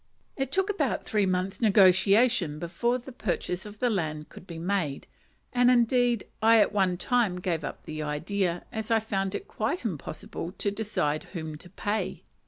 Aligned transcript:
It 0.35 0.51
took 0.51 0.71
about 0.71 1.03
three 1.03 1.27
months' 1.27 1.61
negotiation 1.61 2.57
before 2.57 2.97
the 2.97 3.11
purchase 3.11 3.67
of 3.67 3.77
the 3.77 3.91
land 3.91 4.29
could 4.29 4.47
be 4.47 4.57
made; 4.57 5.05
and, 5.53 5.69
indeed, 5.69 6.25
I 6.41 6.57
at 6.59 6.73
one 6.73 6.97
time 6.97 7.35
gave 7.39 7.63
up 7.63 7.85
the 7.85 8.01
idea, 8.01 8.65
as 8.71 8.89
I 8.89 8.99
found 8.99 9.35
it 9.35 9.47
quite 9.47 9.85
impossible 9.85 10.53
to 10.53 10.71
decide 10.71 11.25
whom 11.25 11.55
to 11.59 11.69
pay. 11.69 12.23